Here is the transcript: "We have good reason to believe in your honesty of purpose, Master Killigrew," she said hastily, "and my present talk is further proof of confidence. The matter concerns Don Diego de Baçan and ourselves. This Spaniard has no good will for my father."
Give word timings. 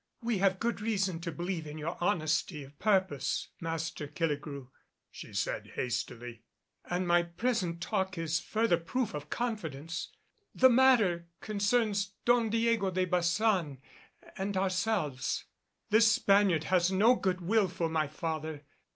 "We 0.23 0.39
have 0.39 0.57
good 0.59 0.81
reason 0.81 1.19
to 1.19 1.31
believe 1.31 1.67
in 1.67 1.77
your 1.77 1.95
honesty 2.03 2.63
of 2.63 2.79
purpose, 2.79 3.49
Master 3.59 4.07
Killigrew," 4.07 4.69
she 5.11 5.31
said 5.31 5.73
hastily, 5.75 6.41
"and 6.85 7.07
my 7.07 7.21
present 7.21 7.81
talk 7.81 8.17
is 8.17 8.39
further 8.39 8.77
proof 8.77 9.13
of 9.13 9.29
confidence. 9.29 10.09
The 10.55 10.71
matter 10.71 11.27
concerns 11.39 12.15
Don 12.25 12.49
Diego 12.49 12.89
de 12.89 13.05
Baçan 13.05 13.77
and 14.35 14.57
ourselves. 14.57 15.45
This 15.91 16.11
Spaniard 16.11 16.63
has 16.63 16.91
no 16.91 17.13
good 17.13 17.39
will 17.41 17.67
for 17.67 17.87
my 17.87 18.07
father." 18.07 18.65